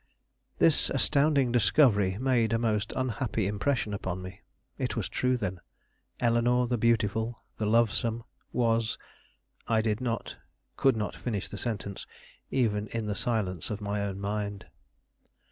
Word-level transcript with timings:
This 0.57 0.89
astounding 0.89 1.51
discovery 1.51 2.17
made 2.17 2.53
a 2.53 2.57
most 2.57 2.91
unhappy 2.95 3.45
impression 3.45 3.93
upon 3.93 4.23
me. 4.23 4.41
It 4.79 4.95
was 4.95 5.07
true, 5.07 5.37
then. 5.37 5.61
Eleanore 6.19 6.65
the 6.67 6.79
beautiful, 6.79 7.43
the 7.57 7.67
lovesome, 7.67 8.23
was 8.51 8.97
I 9.67 9.79
did 9.83 10.01
not, 10.01 10.37
could 10.75 10.97
not 10.97 11.15
finish 11.15 11.49
the 11.49 11.57
sentence, 11.59 12.07
even 12.49 12.87
in 12.87 13.05
the 13.05 13.13
silence 13.13 13.69
of 13.69 13.79
my 13.79 14.01
own 14.03 14.19
mind. 14.19 14.65